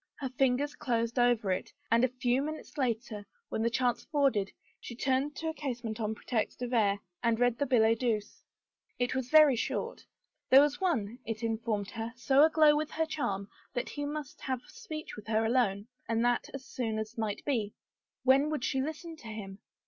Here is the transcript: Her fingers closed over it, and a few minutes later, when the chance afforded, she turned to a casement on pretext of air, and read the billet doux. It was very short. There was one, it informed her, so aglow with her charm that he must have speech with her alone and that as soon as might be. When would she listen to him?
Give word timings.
Her 0.15 0.29
fingers 0.29 0.73
closed 0.75 1.19
over 1.19 1.51
it, 1.51 1.71
and 1.91 2.03
a 2.03 2.07
few 2.07 2.41
minutes 2.41 2.75
later, 2.75 3.23
when 3.49 3.61
the 3.61 3.69
chance 3.69 4.03
afforded, 4.03 4.49
she 4.79 4.95
turned 4.95 5.35
to 5.35 5.47
a 5.49 5.53
casement 5.53 5.99
on 5.99 6.15
pretext 6.15 6.63
of 6.63 6.73
air, 6.73 6.99
and 7.21 7.39
read 7.39 7.59
the 7.59 7.67
billet 7.67 7.99
doux. 7.99 8.19
It 8.97 9.13
was 9.13 9.29
very 9.29 9.55
short. 9.55 10.03
There 10.49 10.59
was 10.61 10.81
one, 10.81 11.19
it 11.23 11.43
informed 11.43 11.91
her, 11.91 12.13
so 12.15 12.41
aglow 12.43 12.75
with 12.75 12.89
her 12.89 13.05
charm 13.05 13.47
that 13.75 13.89
he 13.89 14.03
must 14.03 14.41
have 14.41 14.61
speech 14.65 15.15
with 15.15 15.27
her 15.27 15.45
alone 15.45 15.85
and 16.09 16.25
that 16.25 16.49
as 16.51 16.65
soon 16.65 16.97
as 16.97 17.15
might 17.15 17.45
be. 17.45 17.75
When 18.23 18.49
would 18.49 18.63
she 18.63 18.81
listen 18.81 19.15
to 19.17 19.27
him? 19.27 19.59